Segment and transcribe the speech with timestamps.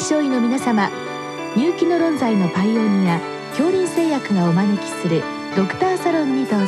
[0.00, 0.88] 臨床医の皆様
[1.54, 5.22] 入気の論剤のパイオニア恐林製薬がお招きする
[5.54, 6.66] ドクターサロンにどうぞ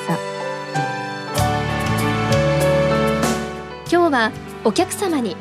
[3.90, 4.32] 今日は
[4.64, 5.34] お客様に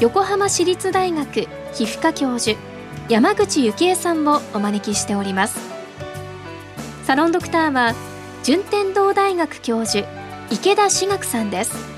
[0.00, 1.42] 横浜市立大学
[1.72, 2.58] 皮膚科教授
[3.08, 5.60] 山口幸恵さんをお招きしております
[7.04, 7.94] サロンドクターは
[8.42, 10.04] 順天堂大学教授
[10.50, 11.97] 池田志学さんです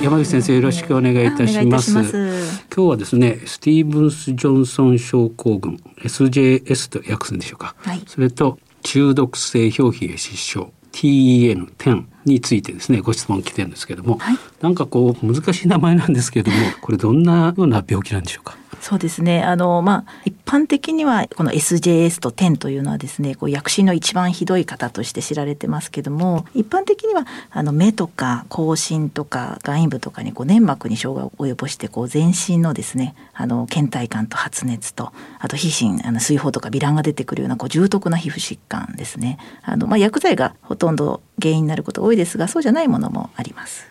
[0.00, 1.92] 山口先生よろしくお願いいたします。
[1.92, 18.56] 今日はですねスティーブンス・ジョンソン症候群 SJS と訳すんでしょうか、はい、それと中毒性表皮壊死症 TEN10 についてですねご質問来てるんですけども、はい、なんかこう難しい名前なんですけれども これどんなような病気なんでしょうか？
[18.80, 19.42] そうですね。
[19.44, 39.38] あの、まあ、一般的には、この SJS と10というのはですね、こう、薬師の一番ひどい方として知られてますけども、一般的には、あの、目とか、口唇とか、眼部とかに、こう、粘膜に障害を及ぼして、こう、全身のですね、あの、倦怠感と発熱と、あと、皮疹、あの、水泡とか、糜爛が出てくるような、こう、重篤な皮膚疾患ですね。
[39.62, 43.88] あの、まあ、薬剤がほとんど原因になること多いですが、そうじゃないものもあります。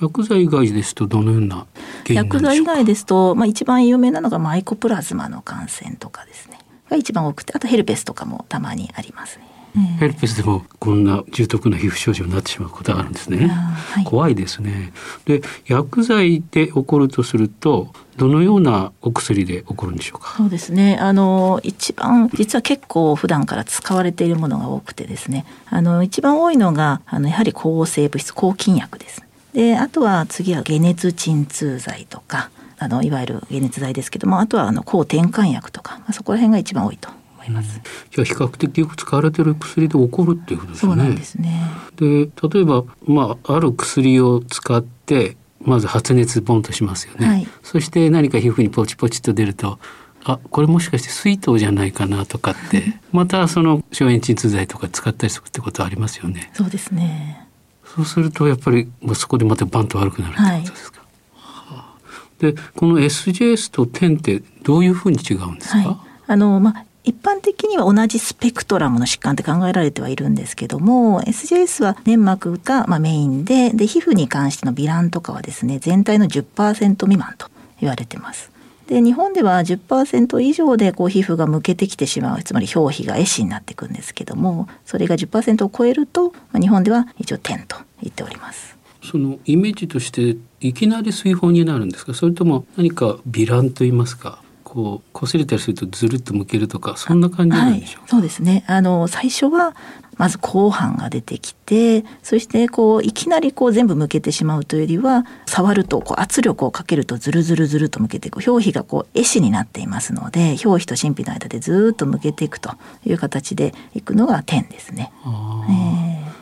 [0.00, 1.66] 薬剤以外ですとどのような
[2.08, 6.58] 薬剤以外ですと、まあ、一番有名なのがマイコプラズマの感染とかですね
[6.90, 9.51] が一番多くてあとヘルペスとかもたまにありますね。
[9.98, 13.48] ヘルペスでもこんな重篤な皮膚症状になってしまうことがあるんですね。
[13.48, 14.92] はい、怖いですね。
[15.24, 20.34] で薬剤で起こるとするとどのようなお薬で起こるんでしょうか？
[20.36, 20.98] そうですね。
[21.00, 25.46] あの一番実は結構普段から使われているものが多くてですね。
[25.70, 29.22] あの一番多いのがあのやはり抗生物質抗菌薬です。
[29.54, 37.08] であとは次は解熱鎮痛剤とかあのいわゆる解熱剤ですけどもあとはあの抗転換薬とか、まあ、そこら辺が一番多いと
[37.42, 37.80] 思います。
[38.10, 40.90] じゃあ比較的よく使われてる薬で起こるっていうことですね。
[40.90, 41.62] そうなんですね。
[41.96, 47.26] で例えばまあある薬を使ってまず発熱ボンとしますよね。
[47.26, 49.78] はい、そして何か皮膚にポチポチと出ると。
[50.24, 56.52] あこれもしかして水筒じゃないかなとかってまたその消炎鎮痛剤とか使ったりするってことありますよね。
[56.54, 57.48] そうですね。
[57.84, 61.02] そうするとやっぱりそこでまたバンと悪くなるってことですか？
[61.34, 61.96] は
[62.38, 65.96] い、でこの SJS と10ってどういうふうに違うんですか、はい、
[66.28, 77.48] あのまあ一般的には同じスペクトラムの疾患って考えられてはいるんですけども SJS は粘膜がまあメインでで皮膚に関してのヴィランとかはですね全体の10%未満と
[77.80, 78.52] 言われてます。
[78.86, 88.76] で日本では10%以上でこう皮膚がむけてきてしまうつまり表皮が壊死になっていくんですけどもそれが10%を超えると、まあ、日本では一応点と言っております。
[89.04, 92.12] そのイメージとしていきなり水泡になるんですか？
[92.12, 94.41] それとも何かヴィランと言いますか？
[94.72, 98.64] こう擦れたりするとずるっとむけるとかそんな感じなんでしょう、はい、そうですね。
[98.66, 99.76] あの最初は
[100.16, 108.40] まず後半が出てきてそしてこういきなりこう全部向けてしまうというよりは触るとこう圧力をかけるとずるずるずると向けていく。
[108.50, 112.70] 表皮がこう壊死になっていますので表皮と真皮の間でずっと向けていくと
[113.04, 115.12] いう形でいくのが点ですね。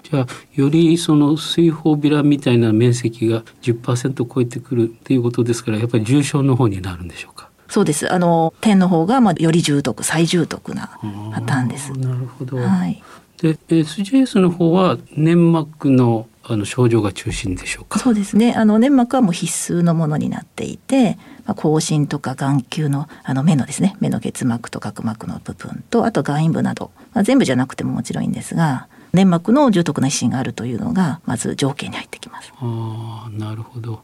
[0.08, 7.49] じゃあよりその水泡ビラみたいな面積が10%超えてくるっていうことですからやっぱり重症の方になるんでしょうか？
[7.70, 8.12] そうです。
[8.12, 10.98] あの点の方がまあより重篤、最重篤な
[11.32, 11.92] パターンです。
[11.92, 12.58] なるほど。
[12.58, 13.02] はい。
[13.40, 17.98] で SJS の方は粘膜のあの症状が中心でしょうか？
[17.98, 21.16] そうですねあの粘膜はもう必須のものになっていて、
[21.46, 32.52] まあ、口唇とか眼球のあの目のですね目の結膜と角膜の部分とあと眼部など、まあ、全部じゃなくてももちろんいいんですが粘膜の重篤な皮疹があるというのがまず条件に入ってきます。
[32.58, 34.02] あなるほど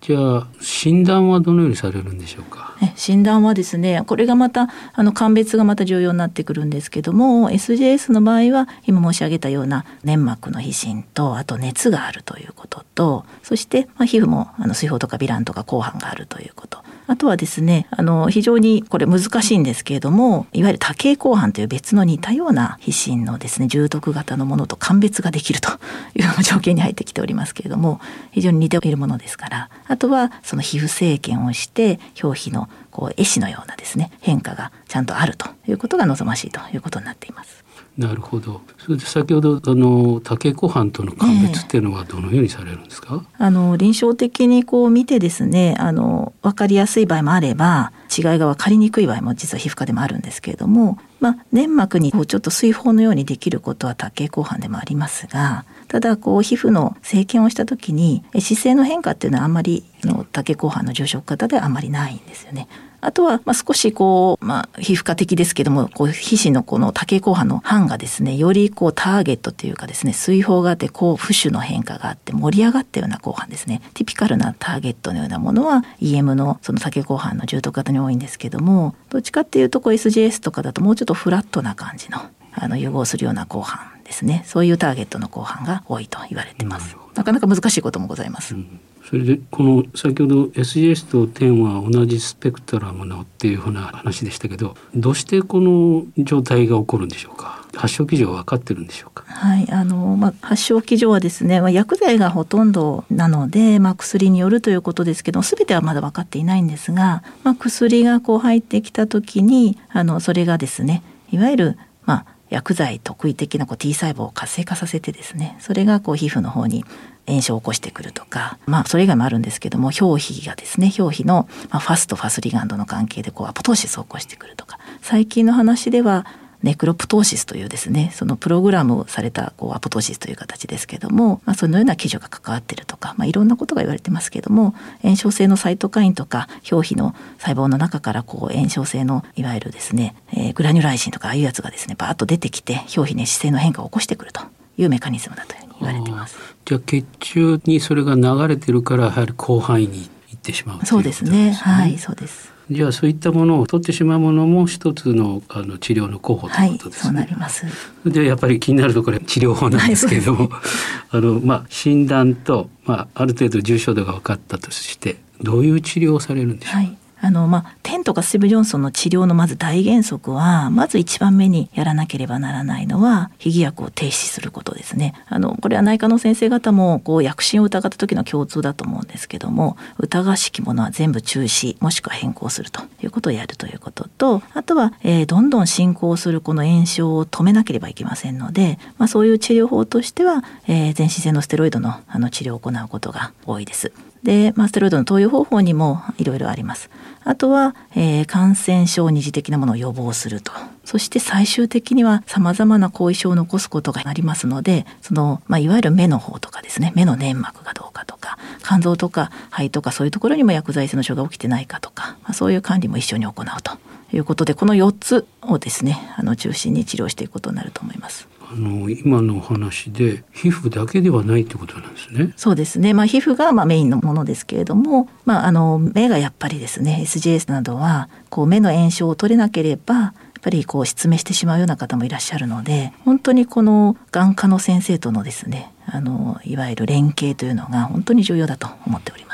[0.00, 2.76] じゃあ診断はどのようにされるんでしょうか？
[2.94, 16.78] 診断はですねこれがまたあの鑑別がまた重要になってくるんですけども SJS の場合は今申し上げたような粘膜の皮疹とあと熱があるということとそして、まあ、皮膚もあの水泡とかヴィランとか黄斑があるということ。
[17.08, 25.70] あとはですねあの非常にこれ難しいんですけれどもいわゆる多形後半という別の似たような皮疹のですね重篤型のものと鑑別ができると
[26.14, 28.00] いう条件に入ってきておりますけれども
[28.30, 37.67] 非常に似ているものですからあとはその皮膚生検をして表皮のこう壊死のようなですね変化がちゃんとあるということが望ましいということになっています。
[37.98, 38.60] なるほど。
[38.78, 43.24] それで先ほどあの多形湖畔との鑑別っていうのはどのようにされるんですか？
[43.40, 62.68] えー、あの臨床的にこう見てですね、あの分かりやすい場合もあれば、違いが分かりにくい場合も実は皮膚科でもあるんですけれども、まあ粘膜にこうちょっと水泡のようにできることは多形湖畔でもありますが、ただこう皮膚の生検をした時に姿勢の変化っていうのはあんまりの多形後半の重症方ではあんまりないんですよね。
[63.00, 73.82] あとは、まあ、少しこう、まあ、皮膚科的ですけども、こう、皮脂のこの多形後半の斑がですね、よりこう、ターゲットというかですね、水泡があって、こう、浮腫の変化があって、盛り上がったような後半ですね。
[73.94, 82.18] ティピカルなターゲットのようなものは、EM のその多形後半の重篤型に多いんですけども、どっちかっていうと、こう、SGS とかだともうちょっとフラットな感じの、
[82.52, 84.42] あの、融合するような後半ですね。
[84.44, 86.96] そういうターゲットの後半が多いと言われてます。
[87.14, 88.54] なかなか難しいこともございます。
[88.54, 97.64] うんそれでこの先ほど SGS と10は同じスペクトラムのっていうふうな話でしたけどどうしてこの状態が起こるんでしょうか？
[97.74, 99.24] 発症基準は分かってるんでしょうか？
[99.26, 111.02] はいあの、まあ、発症基準はですね、まあ、薬剤がほとんどなので、まあ、薬によるということですけど全てはまだ分かっていないんですが、まあ、薬がこう入ってきた時にあのそれがですね
[111.32, 116.84] いわゆるまあ薬剤特異的なこう T 細胞を活性化させてですねそれがこう皮膚の方に
[117.28, 126.26] 炎症を起こしてくるとかまあそれ以外もあるんですけども表皮がですね表皮の、ま、ファスとファスリガンドの関係でこうアポトーシスを起こしてくるとか最近の話では
[126.62, 144.42] ネクロプトーシスというですねそのプログラムされたこうアポトーシスという形ですけども、まあ、そのような基準が関わってるとか、まあ、いろんなことが言われてますけども炎症性のサイトカインとか表皮の細胞の中からこう炎症性のいわゆるですね、えー、グラニュライシンとかああいうやつがですねバーッと出てきて表皮に姿勢の変化を起こしてくると
[144.76, 146.38] いうメカニズムだという言われています。
[146.64, 157.20] じゃあ血中にそれが流れてるからやはり広範囲に行ってしまう、ね、そうですねはいそうですじゃあそういったものを取ってしまうものも一つのあの治療の候補ということですね。
[157.20, 157.64] はい、そうなります。
[158.04, 160.60] でやっぱり気になるところ治療法なんですけれども、はい、
[161.16, 166.78] あのまあ診断とまあある程度重症度が分かったとしてどういう治療をされるんでしょうか？
[166.78, 175.14] はいあの、まあ、テンとかスティーブ・ジョンソンの治療のまず大原則は、まず一番目にやらなければならないのは、被疑薬を停止することですね。
[175.26, 193.92] あの、これは内科の先生方も、こう、薬品を疑った時の共通だと思うんですけども、疑わしきものは全部中止、もしくは変更するということをやるということと、あとは、えー、どんどん進行するこの炎症を止めなければいけませんので、まあ、そういう治療法としては、えー、全身性のステロイドのあの治療を行うことが多いです。
[194.22, 196.90] で、まあ、ステロイドの投与方法にもいろいろあります。
[197.24, 200.52] あとは、えー、感染症二次的なものを予防すると。
[200.84, 213.78] そして最終的には様々な後遺症を残すことがありますので、その、まあ、いわゆる目の方とかですね、目の粘膜がどうかとか、肝臓とか肺とかそういうところにも薬剤性の症が起きてないかとか、まあ、そういう管理も一緒に行うと
[214.16, 218.26] いうことで、この4つをですね、あの中心に治療していくことになると思います。
[218.50, 222.32] あの今の話で皮膚だけではないってことなんですね。
[222.36, 222.94] そうですね。
[222.94, 239.27] まあ皮膚がまあメインのものですけれども、まああの目がやっぱりですね、SGS などはこう目の炎症を取れなければやっぱりこう失明してしまうような方もいらっしゃるので本当にこの眼科の先生とのですねあのいわゆる連携というのが本当に重要だと思っております。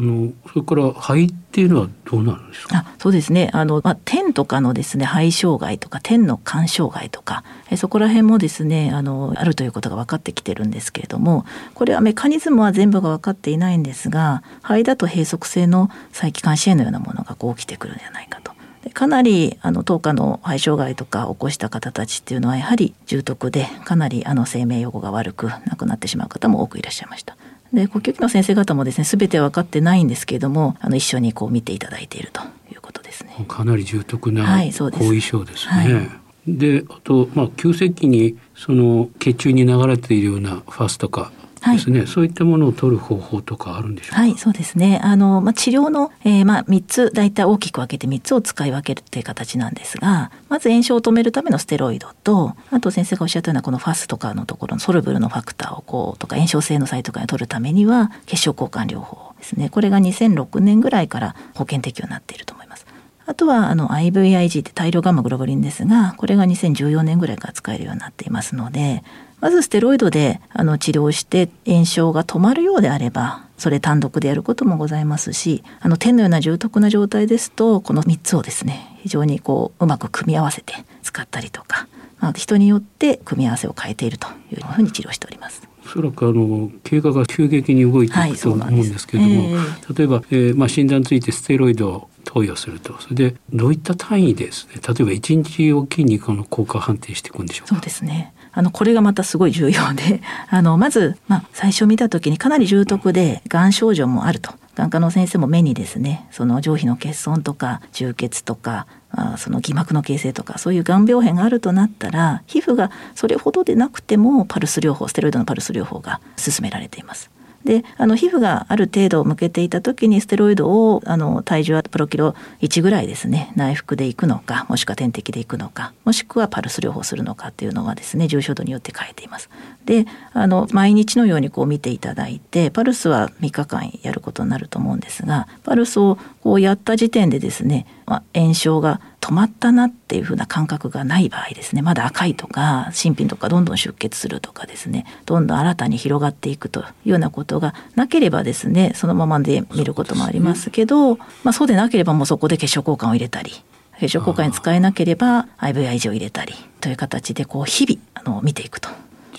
[0.00, 2.78] あのそれから肺っていうのはどうなるんですか？
[2.78, 11.44] あそうですねあの、まあ、点とかのですね肺障害とか点の肝障害とかえそこら辺もですねあのあるということが分かってきてるんですけれども
[11.74, 18.52] これはメカニズムは全部が分かっていないんですが肺だと閉塞性の細気管支炎のようなものがこう起きてくるんじゃないかと。
[18.94, 27.36] かなりあの当下の肺障害とか起こした方たちっていうのはやはり重篤でかなりあの生命予後が悪く亡くなってしまう方も多くいらっしゃいました。
[27.72, 33.44] で呼吸器の先生方もですね全て分かってないんですけれどもあの一緒にこう見ていただいているということですね。
[33.48, 35.72] かなり重篤な後遺症ですね。
[35.72, 36.10] はい、はい
[36.48, 44.20] であと、まあ、急性期にその血中に流れているようなファスとかですね、はい、そういったものを取る方法とかあるんでしょうか？
[44.20, 45.00] はいそうですね。
[45.02, 59.68] あの、まあ、治療の、えーまあ、3つ大体大きく分けて3つを使い分けるっていう形なんですがまず炎症を止めるためのステロイドとあと先生がおっしゃったようなこのファスとかのところのソルブルのファクターをこうとか炎症性のサイトカインを取るためには血小交換療法ですね。
[59.68, 62.86] これが2006年ぐらいから保険適用になっていると思います。
[63.26, 69.04] あとはあの IVIG って大量ガンマグロブリンですがこれが2014年ぐらいから使えるようになっていますので
[69.40, 85.62] まずステロイドであの治療して炎症が止まるようであればそれ単独でやることもございますしあの天のような重篤な状態ですとこの3つをですね非常にこううまく組み合わせて使ったりとか、まあ、人によって組み合わせを変えているというふうに治療しております。
[85.84, 93.00] おそらくあの経過が急激に動いていくと思うんですけれども、はいえー、例えば、えーまあ、診断ついてステロイド投与すると。
[93.00, 97.74] それでどういった単位ですね例えば1日おきにこの効果判定していくんでしょうか？
[97.76, 117.30] そうですねあのこれがまたすごい重要で あのまず、まあ、最初見た時にかなり重篤でがん症状もあると眼科の先生も目にですねその上皮の欠損とか充血とかあその偽膜の形成とかそういうがん病変があるとなったら皮膚がそれほどでなくてもパルス療法ステロイドのパルス療法が勧められています。
[117.64, 129.50] であの皮膚がある程度向けていた時にステロイドをあの体重はプロキロ1ぐらいですね内服でいくのかもしくは点滴でいくのかもしくはパルス療法するのかっていうのはですね重症度によって変えています。
[129.84, 153.52] であの毎日のようにこう見ていただいてパルスは3日間やることになると思うんですがパルスをこうやった時点でですね、まあ、炎症が止まったなっていうふうな感覚がない場合ですねまだ赤いとか新品とかどんどん出血するとかですねどんどん新たに広がっていくというようなことがなければですねそのままで見ることもありますけどそう、ね,、まあ、そうでなければもうそこで血小交換を入れたり
[153.98, 158.88] 血小交換に使えなければ IVI 錠を入れたりという形でこう日々あの見ていくと。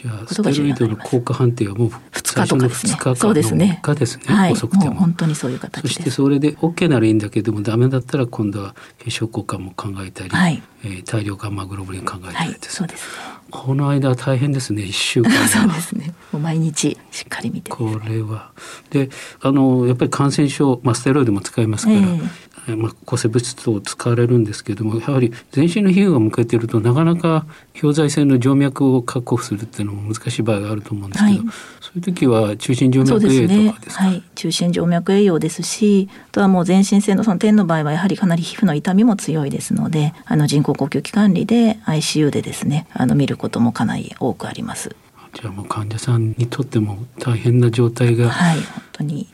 [0.01, 3.15] じゃあステロイドの効果判定はもう2日とかですね。
[3.15, 3.79] そうですね。
[3.83, 4.23] 日ですね。
[4.25, 4.95] はい、遅くても。
[4.95, 14.81] 本当にそういう形そしてそれで OK ならいいんだけどもダメだったら今度は血小交換も考えたり、はい、えー、大量ガンマグロブリン考えたりです、そうです、ね、この間大変ですね。
[14.81, 16.15] 1週間 そうですね。
[16.31, 18.51] もう毎日しっかり見て、これは。
[18.89, 19.09] で
[19.41, 22.29] あのやっぱり感染症、まあ、ステロイドも使いますから、えー
[22.67, 27.45] まあ、抗生物質を使われるんですけどもやはり全身の皮膚が向けているとなかなか
[27.81, 31.47] 表剤性の静脈を確保するっていうのも難しい場合があると思うんですけど、はい、
[31.81, 44.95] そういう時は中心静脈栄養とかですか、ね、はい、中心静脈栄養ですしあとはもう全身性のその点の場合はやはりかなり皮膚の痛みも強いですのであの人工呼吸器管理で ICU でですねあの見ることもかなり多くあります。
[45.33, 48.31] じゃあもう患者さんにとっても大変な状態が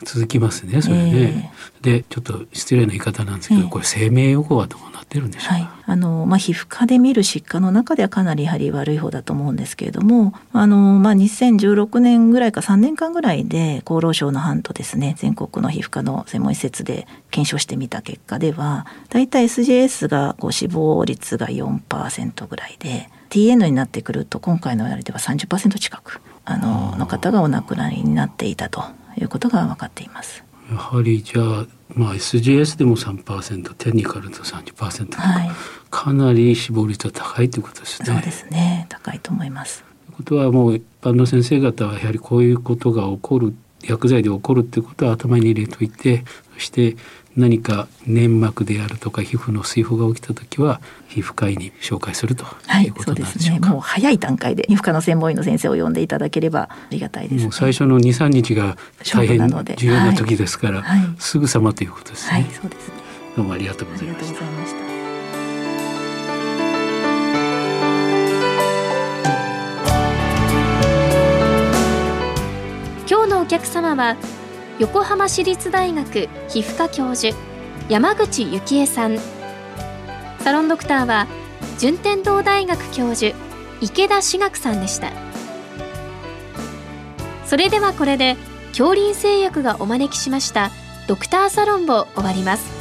[0.04, 1.52] 続きますね、はい、それね。
[1.76, 28.82] えー、でちょっと失礼な言い方なんですけど、えー、これ生命予後はどうなってるんでしょうか、はい、あのまあ、皮膚科で見る疾患の中ではかなりやはり悪い方だと思うんですけれどもあの、まあ、2016年ぐらいか3年間ぐらいで厚労省の班とですね全国の皮膚科の専門施設で検証してみた結果ではだいたい SJS がこう死亡率が4%ぐらいで TN になってくると今回のあれでは30%近くあのの方がお亡くなりになっていたと
[29.18, 30.44] いうことが分かっています。
[30.70, 35.50] やはりじゃあ、まあ、SGS でも3%テニカルと30%とか、はい、
[35.90, 38.06] かなり死亡率は高いということですね。
[38.06, 39.82] そうですね高いと思います。
[39.82, 46.96] ということはもう一般の先生方はやはりこういうことが起こる薬剤で起こるっていうことは頭に入れといてそして
[47.36, 52.44] 何か粘膜であるとか皮膚の水疱が起きた時は皮膚科医に紹介すると
[52.84, 58.76] いうことなんでしょうか、はい、もう早い段階で皮膚科の専門医の先生を呼んでいただければありがたいです、ね、最初の2、3日が
[59.14, 62.94] 大変重要な時ですから、はい、すぐさまということですね、はい、そうですね。
[63.36, 64.34] どうもありがとうございまし
[64.82, 64.87] た
[73.28, 74.16] のお客様は
[74.78, 77.36] 横浜市立大学皮膚科教授
[77.88, 79.18] 山口幸恵さん。
[80.40, 81.26] サロンドクターは
[81.78, 83.36] 順天堂大学教授
[83.80, 85.12] 池田志学さんでした。
[87.44, 88.36] それではこれで
[88.68, 90.70] 恐林製薬がお招きしました
[91.06, 92.77] ドクターサロンを終わります。